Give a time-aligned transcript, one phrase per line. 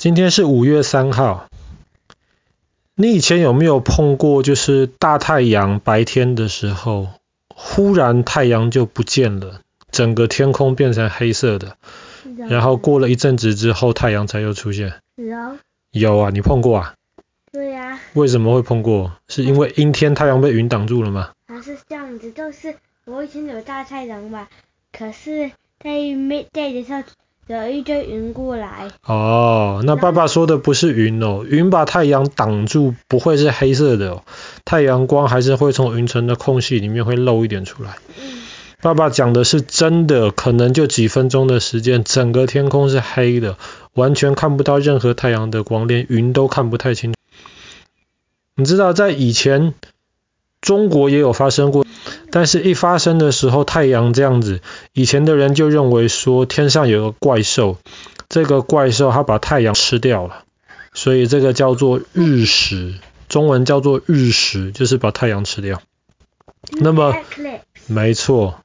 [0.00, 1.50] 今天是五月三号。
[2.94, 7.08] 你以前有没有碰过，就是大太阳白天的时候，
[7.54, 9.60] 忽然太阳就不见了，
[9.90, 11.76] 整个天空变成黑色的，
[12.48, 14.94] 然后过了一阵子之后，太阳才又出现？
[15.16, 15.58] 有。
[15.90, 16.94] 有啊，你碰过啊？
[17.52, 18.00] 对呀、啊。
[18.14, 19.12] 为什么会碰过？
[19.28, 21.32] 是因为阴天太阳被云挡住了吗？
[21.46, 22.74] 还是这样子，就是
[23.04, 24.48] 我以前有大太阳嘛，
[24.92, 27.02] 可是在 midday 的时候
[27.50, 28.88] 有一堆云过来。
[29.04, 34.22] 哦，那爸爸说的不是云哦，云把太阳挡住，不会是黑色的哦，
[34.64, 37.96] 太阳光还是会从云层的空隙里面会漏一点出来。
[38.20, 38.42] 嗯。
[38.80, 43.58] 爸爸讲的是真的，可能就几分钟的时间，整个天空是黑的，
[43.94, 47.16] 完全看不到任何太阳的光，连云都看不太清楚。
[48.54, 49.74] 你知道在以前
[50.60, 51.84] 中国也有发生过，
[52.30, 54.60] 但是一发生的时候太阳这样子，
[54.92, 57.78] 以前的人就认为说天上有个怪兽，
[58.28, 60.44] 这个怪兽它把太阳吃掉了，
[60.94, 62.94] 所以这个叫做日食，
[63.28, 65.82] 中文叫做日食，就是把太阳吃掉。
[66.72, 67.14] 那么
[67.86, 68.60] 没错，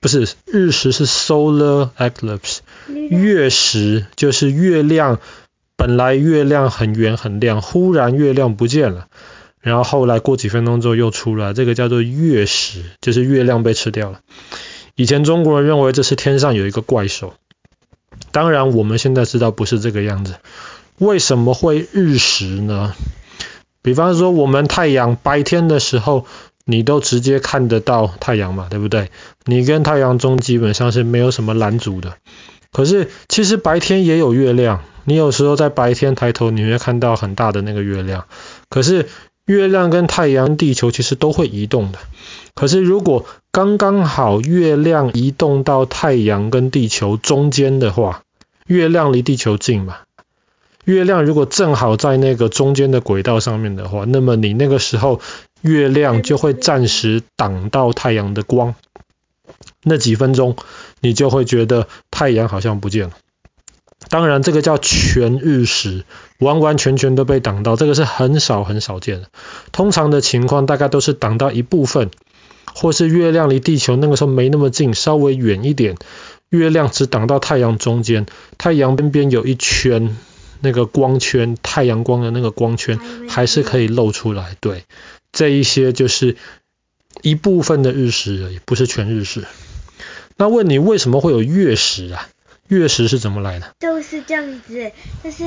[0.00, 5.20] 不是日食是 solar eclipse，月食就是月亮。
[5.76, 9.06] 本来月亮很圆很亮，忽然月亮不见了，
[9.60, 14.20] 然后后来过几分钟之后又出来，这个叫做月食，就是月亮被吃掉了。
[14.94, 17.34] 以前中国人认为这是天上有一个怪兽，
[18.32, 20.36] 当然我们现在知道不是这个样子。
[20.98, 22.94] 为什么会日食呢？
[23.82, 26.26] 比方说我们太阳白天的时候，
[26.64, 29.10] 你都直接看得到太阳嘛，对不对？
[29.44, 32.14] 你跟太阳中基本上是没有什么拦阻的。
[32.72, 34.82] 可是其实白天也有月亮。
[35.04, 38.26] 你有时候在白天抬头，你会看到很大的那个月亮。
[38.68, 39.08] 可是
[39.48, 41.98] 月亮跟太阳、地球其实都会移动的。
[42.54, 48.24] 可是如果刚刚好月亮移动到太阳跟地球中间的话，
[48.66, 49.96] 月亮离地球近嘛？
[50.84, 55.22] 月亮如果正好在那个中间的轨道上面的话，那么你那个时候
[55.62, 58.74] 月亮就会暂时挡到太阳的光。
[59.82, 60.56] 那几分钟，
[61.00, 63.12] 你就会觉得太阳好像不见了。
[64.10, 66.04] 当然，这个叫全日食，
[66.38, 69.28] 完完全全都被挡到，这个是很少很少见的。
[69.72, 72.10] 通常的情况大概都是挡到一部分，
[72.74, 75.96] 或是月亮离地球那个时候没那么近，稍微远一点，
[76.48, 80.16] 月亮只挡到太阳中间，太阳边边有一圈
[80.60, 84.56] 那个光圈，太阳光的那个光圈还是可以露出来。
[84.60, 84.84] 对，
[85.32, 86.36] 这一些就是
[87.22, 89.44] 一部分的日食而已，不是全日食。
[90.36, 92.28] 那问你为什么会有月食啊？
[92.68, 93.70] 月食是怎么来的？
[93.80, 94.92] 就是这样子，
[95.24, 95.44] 就是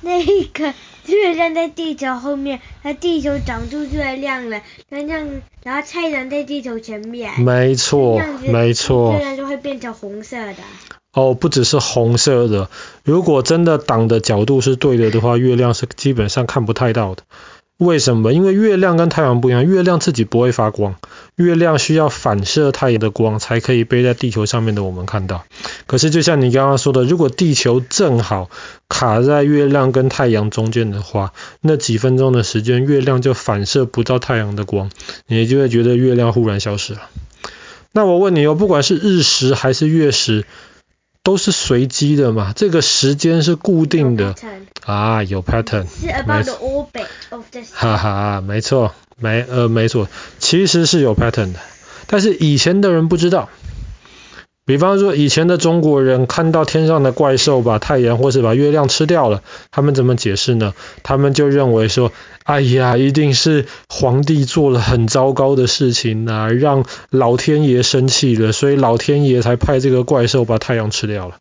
[0.02, 0.74] 那个
[1.06, 7.40] 月亮在地球后面，那地球长出月亮了，这样然后太阳在地球前面。
[7.40, 9.12] 没错，没错。
[9.12, 10.56] 月亮就会变成红色的。
[11.12, 12.70] 哦，不只是红色的，
[13.04, 17.24] 如果真的挡的角度是对的的话，月亮是基本上看不太到的。
[17.80, 18.34] 为什么？
[18.34, 20.96] 因为月亮跟太阳不一样，月亮自己不会发光，
[21.36, 25.44] 月亮需要反射太阳的光才可以被在地球上面的我们看到。
[25.86, 28.50] 可是就像你刚刚说的，如果地球正好
[28.90, 31.32] 卡在月亮跟太阳中间的话，
[31.62, 34.90] 那几分钟的时间，月亮就反射不到太阳的光，
[35.26, 37.00] 你就会觉得月亮忽然消失了。
[37.92, 40.44] 那我问你哦，不管是日食还是月食，
[41.30, 42.52] 都是随机的嘛？
[42.56, 44.34] 这个时间是固定的
[44.84, 45.86] 啊，有 pattern。
[45.86, 47.66] 是 about the orbit of the sun。
[47.72, 50.08] 哈哈，没错，没呃没错，
[50.40, 51.60] 其实是有 pattern 的，
[52.08, 53.48] 但是以前的人不知道。
[54.70, 59.42] 比方说，以前的中国人看到天上的怪兽把太阳或是把月亮吃掉了，
[59.72, 60.74] 他们怎么解释呢？
[61.02, 62.12] 他们就认为说，
[62.44, 71.38] 哎呀，一定是皇帝做了很糟糕的事情啊，让老天爷生气了，所以老天爷才派这个怪兽把太阳吃掉了。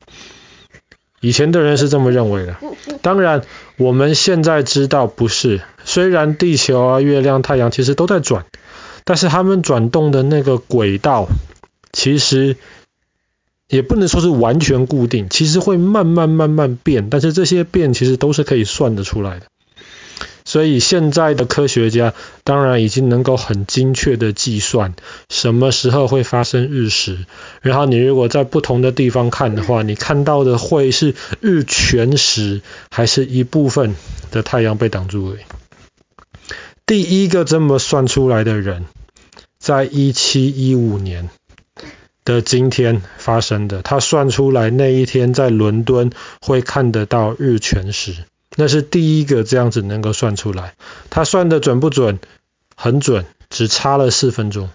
[1.21, 2.55] 以前的人是这么认为的。
[3.03, 3.43] 当然，
[3.77, 5.61] 我们现在知道不是。
[5.85, 8.45] 虽然地球啊、月亮、太阳其实都在转，
[9.03, 11.27] 但是他们转动的那个轨道，
[11.91, 12.55] 其实。
[13.69, 19.45] 也不能说是完全固定，其实会慢慢慢慢变，但是这些变其实都是可以算得出来的。
[20.43, 24.95] 所以现在的科学家当然已经能够很精确的计算
[25.29, 27.19] 什么时候会发生日食，
[27.61, 33.95] 然后你如果在不同的地方看的话，你看到的会是日全食，还是一部分
[34.31, 35.39] 的太阳被挡住而已。
[36.87, 38.85] 第一个这么算出来的人，
[39.59, 41.29] 在一七一五年。
[42.29, 48.23] 的今天发生的，他算出来那一天在伦敦会看得到日全食，
[48.55, 50.75] 那是第一个这样子能够算出来。
[51.09, 52.19] 他算的准不准？
[52.75, 54.69] 很准，只差了四分钟，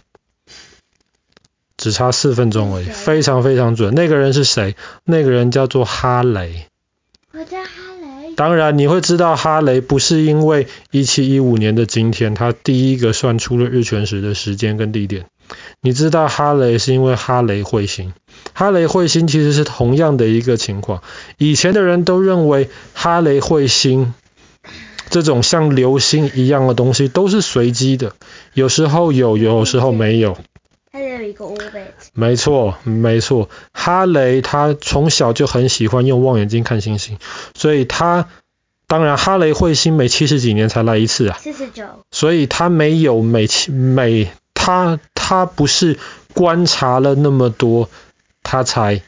[1.76, 3.94] 只差四分钟而已，非常非常准。
[3.94, 4.74] 那个人是谁？
[5.04, 6.66] 那个人叫做哈雷。
[7.30, 7.93] 我叫哈雷。
[8.36, 15.26] 当然，你会知道哈雷不是因为一七一五年的今天，他第一个算出了日全食的时间跟地点。
[15.80, 18.12] 你知道哈雷是因为哈雷彗星。
[18.54, 21.02] 哈雷彗星其实是同样的一个情况。
[21.38, 24.14] 以前的人都认为哈雷彗星
[25.10, 28.14] 这种像流星一样的东西都是随机的，
[28.54, 30.36] 有时候有，有时候没有。
[30.90, 31.92] 它有一个 orbit。
[32.14, 33.50] 没错，没错。
[33.84, 37.18] 哈雷他从小就很喜欢用望远镜看星星，
[37.54, 38.28] 所以他
[38.86, 41.36] 当然哈雷彗星每七十几年才来一次啊。
[41.38, 41.84] 四十九。
[42.10, 45.98] 所以他没有每七每他他不是
[46.32, 47.90] 观察了那么多。
[48.46, 49.00] 他才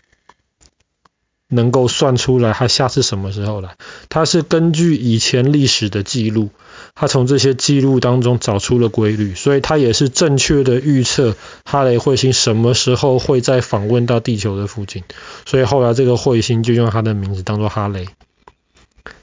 [1.49, 3.77] 能够算出来他下次什么时候来。
[4.09, 6.51] 他是根据以前历史的记录，
[6.95, 15.05] 他从这些记录当中找出了规律，所以他也是正确的预测哈雷彗星什么时候会再访问到地球的附近。
[15.45, 18.07] 所以后来这个彗星就用他的名字当做哈雷。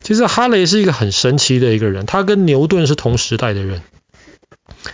[0.02, 3.82] 其实哈雷是一个很神奇的一个人，他跟牛顿是同时代的人。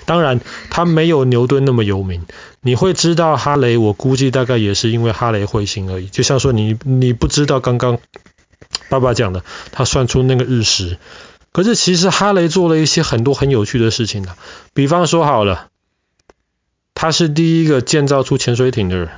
[0.06, 0.39] 当然，
[0.69, 2.25] 他没有牛顿那么有名。
[2.62, 6.07] 你会知道哈雷，我估计大概也是因为哈雷彗星而已。
[6.07, 8.00] 就像说你你不知道刚刚
[8.89, 10.97] 爸爸讲的，他算出那个日食。
[11.51, 14.36] 可是其实哈雷做了一些很多很有趣的事情的。
[14.74, 15.69] 比方说好了，
[16.94, 19.09] 他是第一个建造出潜水艇的人。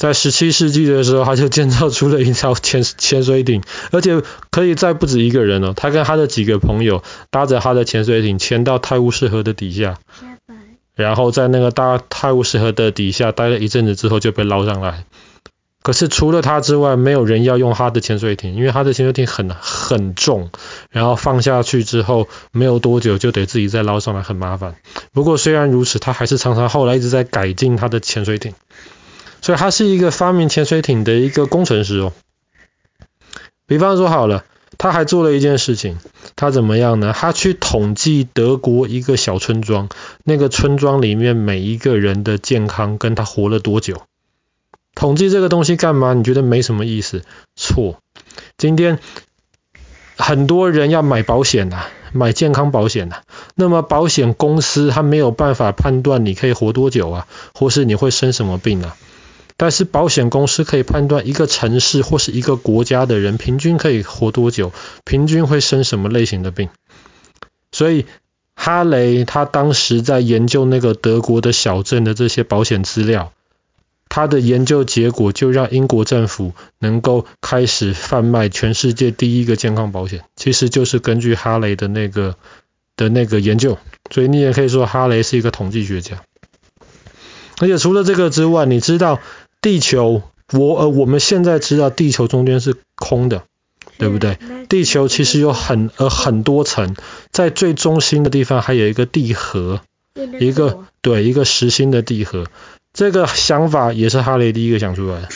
[0.00, 5.74] 在十七世纪的时候，他就建造出了一条潜潜水艇，而且可以载不止一个人哦。
[5.76, 9.98] 他跟他的几个朋友搭着他的潜水艇潜到泰晤士河的底下，
[10.94, 15.04] 然后在那个大泰晤士河的底下待了一阵子之后就被捞上来。
[15.82, 20.48] 可是除了他之外，没有人要用他的潜水艇，因为他的潜水艇很很重，
[20.88, 24.76] 然后放下去之后没有多久就得自己再捞上来，很麻烦。
[25.12, 28.54] 不过虽然如此，他还是常常后来一直在改进他的潜水艇。
[29.50, 32.12] 所以他是一个发明潜水艇的一个工程师哦。
[33.66, 34.44] 比方说好了，
[34.78, 35.98] 他还做了一件事情，
[36.36, 37.12] 他怎么样呢？
[37.12, 39.88] 他去统计德国一个小村庄，
[40.22, 44.02] 那个村庄里面每一个人的健康跟他活了多久。
[44.94, 46.14] 统计这个东西干嘛？
[46.14, 47.24] 你觉得没什么意思？
[47.56, 47.98] 错。
[48.56, 49.00] 今天
[50.16, 53.16] 很多人要买保险呐，买健康保险呐，
[53.56, 58.96] 那么保险公司他没有办法判断你可以活多久啊，或是你会生什么病啊？
[59.60, 64.72] 但是保险公司可以判断一个城市或是一个国家的人平均可以活多久，
[65.04, 66.70] 平均会生什么类型的病。
[67.70, 68.06] 所以
[68.54, 73.34] 哈雷他当时在研究那个德国的小镇的这些保险资料，
[74.08, 82.34] 他的研究结果就让英国政府能够开始贩卖全世界第一个健康保险，其实就是根据哈雷的那个
[82.96, 83.76] 的那个研究。
[84.10, 86.22] 所以你也可以说哈雷是一个统计学家。
[87.58, 89.20] 而且除了这个之外，你知道？
[89.60, 90.22] 地球，
[90.52, 93.44] 我呃，我们现在知道地球中间是空的，
[93.98, 94.38] 对不对？
[94.68, 96.96] 地球其实有很呃很多层，
[97.30, 99.80] 在最中心的地方还有一个地核，
[100.38, 102.46] 一个对一个实心的地核。
[102.92, 105.28] 这个想法也是哈雷第一个想出来的。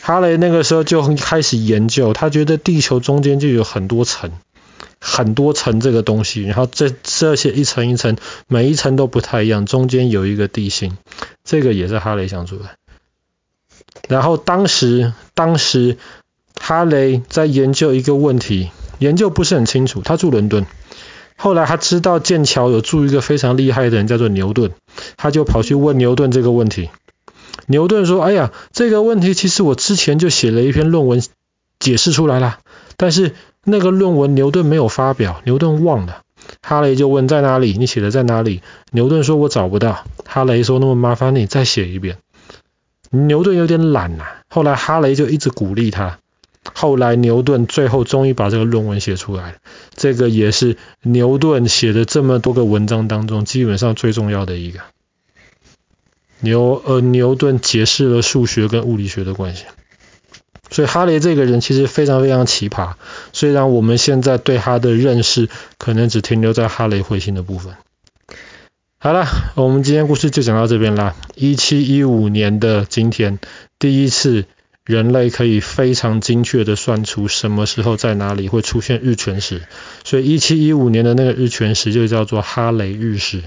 [0.00, 4.32] 哈雷那个时候就开始研究，他觉得地球中间就有很多层，
[4.98, 8.16] 很多层这个东西，然后这这些一层一层，
[8.46, 10.96] 每一层都不太一样，中间有一个地心，
[11.44, 12.76] 这个也是哈雷想出来。
[14.08, 15.98] 然后当时，当时
[16.58, 20.02] 哈雷在研究一个问题，研究不是很清楚。
[20.02, 20.66] 他住伦敦，
[21.36, 24.72] 后来他知道剑桥有住一个非常厉害的人，叫做牛顿，
[25.16, 26.90] 他就跑去问牛顿这个问题。
[27.66, 31.22] 牛顿说：“哎呀，这个问题其实我之前就写了一篇论文
[31.78, 32.60] 解释出来了，
[32.96, 36.22] 但是那个论文牛顿没有发表，牛顿忘了。”
[36.62, 37.76] 哈雷就问：“在哪里？
[37.78, 42.16] 你写的在哪里？”牛顿说：“我找不到。”哈雷说：“那么麻烦你再写一遍。”
[43.10, 46.18] 牛顿有点懒呐、后来哈雷就一直鼓励他，
[46.74, 49.56] 后来牛顿最后终于把这个论文写出来了，
[49.94, 54.80] 这个也是牛顿写的这么多个文章当中基本上最重要的一个。
[56.40, 59.64] 牛呃牛顿解释了数学跟物理学的关系，
[60.70, 62.92] 所以哈雷这个人其实非常非常奇葩，
[63.32, 65.48] 虽然我们现在对他的认识
[65.78, 67.74] 可能只停留在哈雷彗星的部分。
[69.00, 71.14] 好了，我们今天故事就讲到这边啦。
[71.36, 73.38] 一七一五年的今天，
[73.78, 74.46] 第一次
[74.84, 79.62] 人类可以非常精确的算出什么时候在哪里会出现日全食，
[80.02, 83.44] 所以一七一五年的那个日全食就叫做哈雷日食。